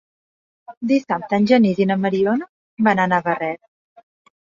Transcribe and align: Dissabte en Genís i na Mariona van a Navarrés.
Dissabte 0.91 1.37
en 1.39 1.47
Genís 1.53 1.83
i 1.87 1.89
na 1.91 1.99
Mariona 2.07 2.51
van 2.91 3.07
a 3.07 3.09
Navarrés. 3.15 3.65